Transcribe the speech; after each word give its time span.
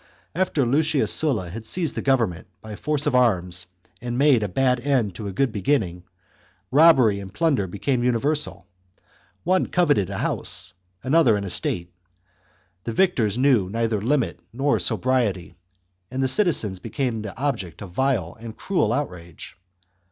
After 0.33 0.65
Lucius 0.65 1.13
Sulla 1.13 1.49
had 1.51 1.63
seized 1.63 1.93
the 1.93 2.01
govern 2.01 2.31
ment 2.31 2.47
by 2.59 2.75
force 2.75 3.05
of 3.05 3.13
arms, 3.13 3.67
and 4.01 4.17
made 4.17 4.41
a 4.41 4.47
bad 4.47 4.79
end 4.79 5.13
to 5.13 5.27
a 5.27 5.31
good 5.31 5.51
beginning, 5.51 6.05
robbery 6.71 7.19
and 7.19 7.31
plunder 7.31 7.67
became 7.67 8.03
universal; 8.03 8.65
one 9.43 9.67
coveted 9.67 10.09
a 10.09 10.17
house, 10.17 10.73
another 11.03 11.35
an 11.37 11.43
estate, 11.43 11.93
the 12.83 12.93
victors 12.93 13.37
knew 13.37 13.69
neither 13.69 14.01
limit 14.01 14.39
nor 14.51 14.79
sobriety, 14.79 15.53
and 16.09 16.27
citizens 16.27 16.79
became 16.79 17.21
the 17.21 17.27
10 17.27 17.27
THE 17.27 17.27
CONSPIRACY 17.39 17.43
OF 17.67 17.77
CATILINE. 17.77 17.77
CHAP, 17.77 17.79
object 17.79 17.81
of 17.83 17.91
vile 17.91 18.37
and 18.43 18.57
cruel 18.57 18.91
outrage. 18.91 19.55